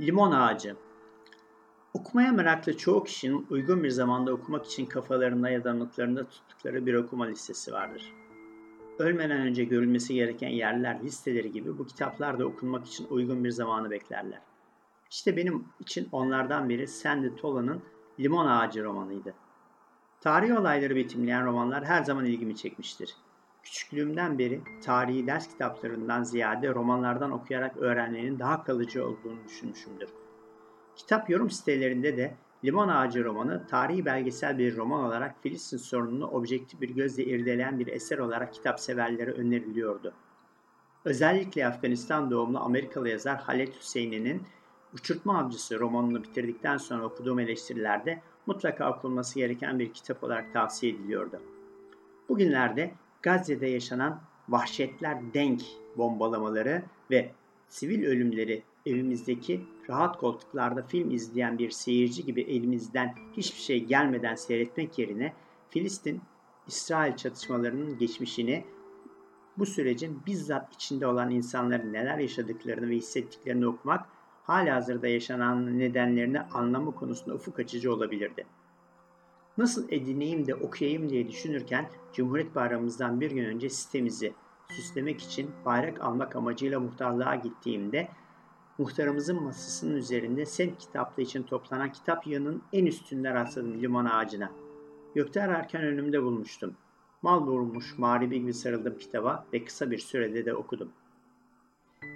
[0.00, 0.76] Limon Ağacı
[1.94, 6.94] Okumaya meraklı çoğu kişinin uygun bir zamanda okumak için kafalarında ya da notlarında tuttukları bir
[6.94, 8.12] okuma listesi vardır.
[8.98, 13.90] Ölmeden önce görülmesi gereken yerler listeleri gibi bu kitaplar da okunmak için uygun bir zamanı
[13.90, 14.40] beklerler.
[15.10, 17.82] İşte benim için onlardan biri Sandy Tolan'ın
[18.20, 19.34] Limon Ağacı romanıydı.
[20.20, 23.16] Tarihi olayları betimleyen romanlar her zaman ilgimi çekmiştir.
[23.66, 30.08] Küçüklüğümden beri tarihi ders kitaplarından ziyade romanlardan okuyarak öğrenmenin daha kalıcı olduğunu düşünmüşümdür.
[30.96, 36.80] Kitap yorum sitelerinde de Limon Ağacı romanı tarihi belgesel bir roman olarak Filistin sorununu objektif
[36.80, 40.12] bir gözle irdeleyen bir eser olarak kitap severlere öneriliyordu.
[41.04, 44.42] Özellikle Afganistan doğumlu Amerikalı yazar Halet Hüseyin'in
[44.94, 51.40] Uçurtma Avcısı romanını bitirdikten sonra okuduğum eleştirilerde mutlaka okunması gereken bir kitap olarak tavsiye ediliyordu.
[52.28, 52.94] Bugünlerde
[53.26, 55.62] Gazze'de yaşanan vahşetler denk
[55.96, 57.30] bombalamaları ve
[57.68, 64.98] sivil ölümleri evimizdeki rahat koltuklarda film izleyen bir seyirci gibi elimizden hiçbir şey gelmeden seyretmek
[64.98, 65.32] yerine
[65.70, 66.20] Filistin
[66.66, 68.64] İsrail çatışmalarının geçmişini
[69.58, 74.06] bu sürecin bizzat içinde olan insanların neler yaşadıklarını ve hissettiklerini okumak
[74.42, 78.46] halihazırda yaşanan nedenlerini anlamı konusunda ufuk açıcı olabilirdi.
[79.58, 84.32] Nasıl edineyim de okuyayım diye düşünürken Cumhuriyet Bayramımızdan bir gün önce sitemizi
[84.70, 88.08] süslemek için bayrak almak amacıyla muhtarlığa gittiğimde
[88.78, 94.52] muhtarımızın masasının üzerinde semt kitaplığı için toplanan kitap yığının en üstünde rastladım limon ağacına.
[95.14, 96.76] Gökte ararken önümde bulmuştum.
[97.22, 100.92] Mal vurmuş mağribi gibi sarıldım kitaba ve kısa bir sürede de okudum.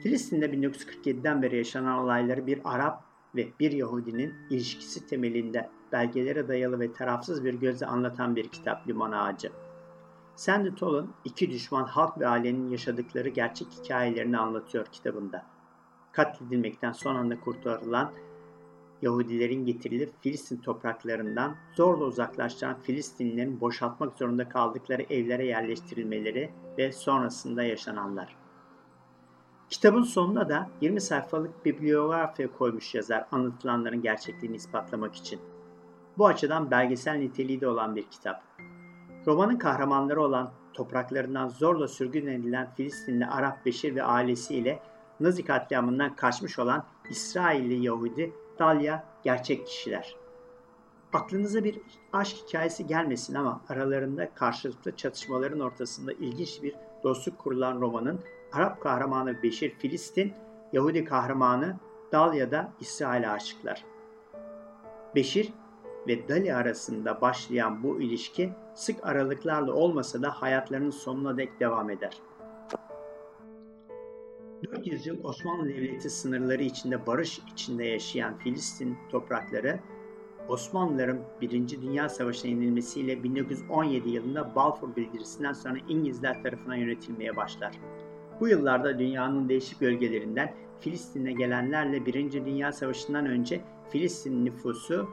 [0.02, 3.04] Filistin'de 1947'den beri yaşanan olayları bir Arap
[3.36, 9.12] ve bir Yahudinin ilişkisi temelinde belgelere dayalı ve tarafsız bir gözle anlatan bir kitap Limon
[9.12, 9.52] Ağacı.
[10.36, 15.46] Sandy Tolan iki düşman halk ve ailenin yaşadıkları gerçek hikayelerini anlatıyor kitabında.
[16.12, 18.12] Katledilmekten son anda kurtarılan
[19.02, 28.36] Yahudilerin getirilip Filistin topraklarından zorla uzaklaştıran Filistinlilerin boşaltmak zorunda kaldıkları evlere yerleştirilmeleri ve sonrasında yaşananlar.
[29.70, 35.40] Kitabın sonunda da 20 sayfalık bibliografya koymuş yazar anlatılanların gerçekliğini ispatlamak için.
[36.18, 38.42] Bu açıdan belgesel niteliği de olan bir kitap.
[39.26, 44.82] Romanın kahramanları olan topraklarından zorla sürgün edilen Filistinli Arap Beşir ve ailesiyle
[45.20, 50.16] Nazi katliamından kaçmış olan İsrailli Yahudi Dalya gerçek kişiler.
[51.12, 51.80] Aklınıza bir
[52.12, 58.20] aşk hikayesi gelmesin ama aralarında karşılıklı çatışmaların ortasında ilginç bir dostluk kurulan romanın
[58.52, 60.32] Arap kahramanı Beşir Filistin,
[60.72, 61.76] Yahudi kahramanı
[62.12, 63.84] Dalya'da İsrail'e aşıklar.
[65.14, 65.52] Beşir
[66.08, 72.22] ve Dali arasında başlayan bu ilişki sık aralıklarla olmasa da hayatlarının sonuna dek devam eder.
[74.64, 79.80] 400 yıl Osmanlı Devleti sınırları içinde barış içinde yaşayan Filistin toprakları
[80.48, 81.82] Osmanlıların 1.
[81.82, 87.72] Dünya Savaşı'na yenilmesiyle 1917 yılında Balfour Bildirisi'nden sonra İngilizler tarafından yönetilmeye başlar.
[88.40, 92.32] Bu yıllarda dünyanın değişik bölgelerinden Filistin'e gelenlerle 1.
[92.32, 95.08] Dünya Savaşı'ndan önce Filistin nüfusu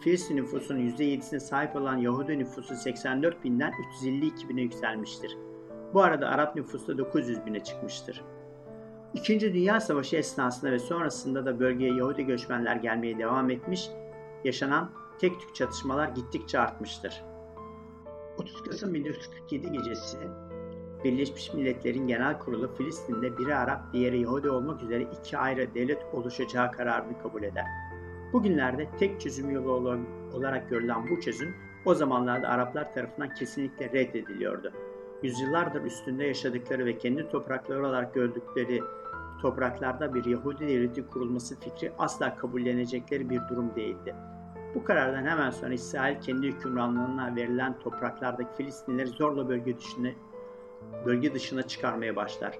[0.00, 5.36] Filistin nüfusunun %7'sine sahip olan Yahudi nüfusu 84 binden 352 bine yükselmiştir.
[5.94, 8.24] Bu arada Arap nüfusu da 900 bine çıkmıştır.
[9.14, 13.90] İkinci Dünya Savaşı esnasında ve sonrasında da bölgeye Yahudi göçmenler gelmeye devam etmiş,
[14.44, 17.24] yaşanan tek tük çatışmalar gittikçe artmıştır.
[18.38, 20.18] 30 Kasım 1947 gecesi
[21.04, 26.72] Birleşmiş Milletler'in Genel Kurulu Filistin'de biri Arap, diğeri Yahudi olmak üzere iki ayrı devlet oluşacağı
[26.72, 27.64] kararını kabul eder.
[28.32, 29.98] Bugünlerde tek çözüm yolu
[30.34, 34.72] olarak görülen bu çözüm o zamanlarda Araplar tarafından kesinlikle reddediliyordu.
[35.22, 38.82] Yüzyıllardır üstünde yaşadıkları ve kendi toprakları olarak gördükleri
[39.42, 44.14] topraklarda bir Yahudi devleti kurulması fikri asla kabullenecekleri bir durum değildi.
[44.74, 50.08] Bu karardan hemen sonra İsrail kendi hükümranlığına verilen topraklardaki Filistinlileri zorla bölge dışına,
[51.06, 52.58] bölge dışına çıkarmaya başlar.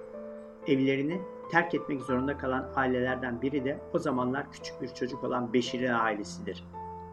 [0.66, 1.20] Evlerini
[1.50, 6.64] terk etmek zorunda kalan ailelerden biri de o zamanlar küçük bir çocuk olan Beşir'in ailesidir.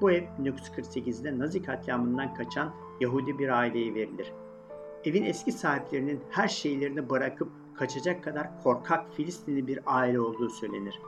[0.02, 4.34] Bu ev 1948'de Nazi katliamından kaçan Yahudi bir aileye verilir.
[5.04, 11.02] Evin eski sahiplerinin her şeylerini bırakıp kaçacak kadar korkak Filistinli bir aile olduğu söylenir.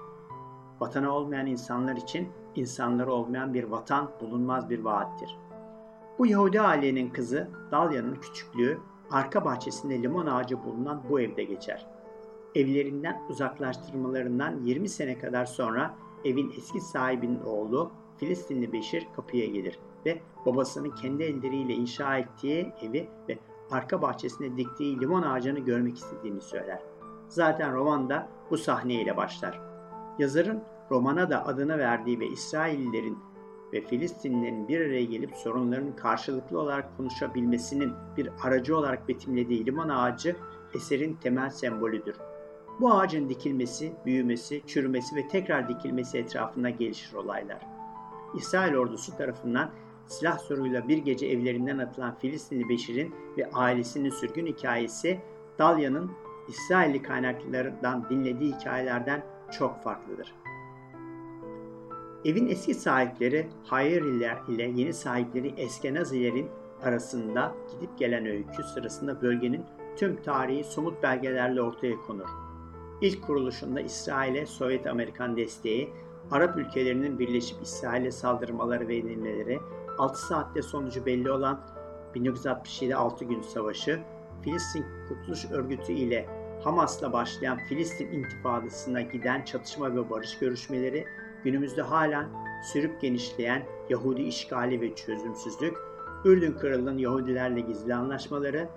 [0.80, 5.38] Vatanı olmayan insanlar için insanları olmayan bir vatan bulunmaz bir vaattir.
[6.20, 8.80] Bu Yahudi ailenin kızı Dalya'nın küçüklüğü
[9.12, 11.97] arka bahçesinde limon ağacı bulunan bu evde geçer
[12.58, 15.96] evlerinden uzaklaştırmalarından 20 sene kadar sonra
[16.26, 23.10] evin eski sahibinin oğlu Filistinli Beşir kapıya gelir ve babasının kendi elleriyle inşa ettiği evi
[23.30, 23.40] ve
[23.72, 26.80] arka bahçesinde diktiği limon ağacını görmek istediğini söyler.
[27.28, 29.62] Zaten roman da bu sahneyle başlar.
[30.20, 33.18] Yazarın romana da adını verdiği ve İsraillilerin
[33.74, 40.36] ve Filistinlilerin bir araya gelip sorunların karşılıklı olarak konuşabilmesinin bir aracı olarak betimlediği limon ağacı
[40.76, 42.16] eserin temel sembolüdür.
[42.80, 47.62] Bu ağacın dikilmesi, büyümesi, çürümesi ve tekrar dikilmesi etrafında gelişir olaylar.
[48.36, 49.70] İsrail ordusu tarafından
[50.06, 55.20] silah soruyla bir gece evlerinden atılan Filistinli Beşir'in ve ailesinin sürgün hikayesi
[55.60, 56.12] Dalya'nın
[56.48, 60.34] İsrailli kaynaklardan dinlediği hikayelerden çok farklıdır.
[62.26, 66.50] Evin eski sahipleri Hayriler ile yeni sahipleri Eskenazilerin
[66.84, 69.66] arasında gidip gelen öykü sırasında bölgenin
[69.96, 72.47] tüm tarihi somut belgelerle ortaya konur.
[73.02, 75.90] İlk kuruluşunda İsrail'e Sovyet Amerikan desteği,
[76.32, 79.60] Arap ülkelerinin birleşip İsrail'e saldırmaları ve yenilmeleri,
[79.98, 81.62] 6 saatte sonucu belli olan
[82.16, 84.00] 1967 6 gün savaşı,
[84.44, 86.26] Filistin Kurtuluş Örgütü ile
[86.64, 91.06] Hamas'la başlayan Filistin intifadasına giden çatışma ve barış görüşmeleri,
[91.44, 92.28] günümüzde halen
[92.74, 95.78] sürüp genişleyen Yahudi işgali ve çözümsüzlük,
[96.26, 98.70] Ürdün Kralı'nın Yahudilerle gizli anlaşmaları,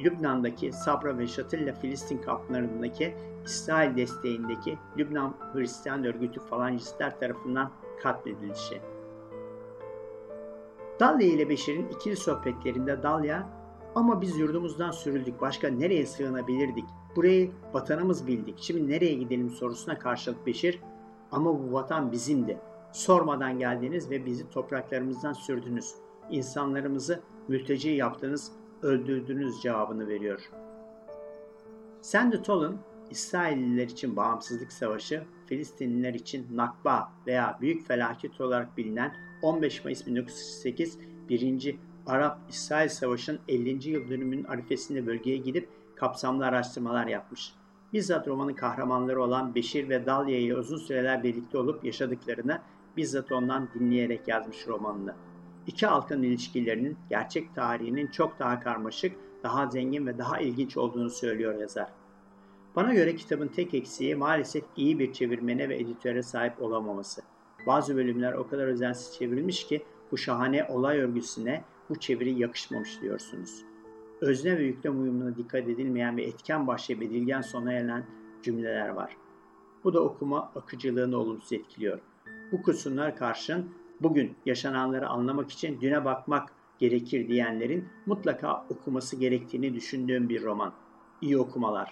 [0.00, 3.14] Lübnan'daki Sabra ve Şatilla Filistin kamplarındaki
[3.44, 7.70] İsrail desteğindeki Lübnan Hristiyan örgütü falancistler tarafından
[8.02, 8.80] katledilişi.
[11.00, 13.48] Dalya ile Beşir'in ikili sohbetlerinde Dalya,
[13.94, 16.84] ama biz yurdumuzdan sürüldük, başka nereye sığınabilirdik?
[17.16, 20.80] Burayı vatanımız bildik, şimdi nereye gidelim sorusuna karşılık Beşir,
[21.32, 22.58] ama bu vatan bizimdi.
[22.92, 25.94] Sormadan geldiniz ve bizi topraklarımızdan sürdünüz.
[26.30, 30.50] İnsanlarımızı mülteci yaptınız, öldürdünüz cevabını veriyor.
[32.00, 32.78] Sandy Toll'un
[33.10, 40.98] İsrailliler için bağımsızlık savaşı, Filistinliler için Nakba veya Büyük Felaket olarak bilinen 15 Mayıs 1948
[41.28, 41.76] 1.
[42.06, 43.90] Arap-İsrail Savaşı'nın 50.
[43.90, 47.54] yıl dönümünün arifesinde bölgeye gidip kapsamlı araştırmalar yapmış.
[47.92, 52.60] Bizzat romanın kahramanları olan Beşir ve Dalya ile uzun süreler birlikte olup yaşadıklarını
[52.96, 55.14] bizzat ondan dinleyerek yazmış romanını.
[55.70, 59.12] İki halkın ilişkilerinin gerçek tarihinin çok daha karmaşık,
[59.42, 61.88] daha zengin ve daha ilginç olduğunu söylüyor yazar.
[62.76, 67.22] Bana göre kitabın tek eksiği maalesef iyi bir çevirmene ve editöre sahip olamaması.
[67.66, 73.64] Bazı bölümler o kadar özensiz çevrilmiş ki bu şahane olay örgüsüne bu çeviri yakışmamış diyorsunuz.
[74.20, 78.06] Özne ve yüklem uyumuna dikkat edilmeyen ve etken başlayıp edilgen sona eren
[78.42, 79.16] cümleler var.
[79.84, 81.98] Bu da okuma akıcılığını olumsuz etkiliyor.
[82.52, 90.28] Bu kusurlar karşın bugün yaşananları anlamak için düne bakmak gerekir diyenlerin mutlaka okuması gerektiğini düşündüğüm
[90.28, 90.72] bir roman.
[91.20, 91.90] İyi okumalar.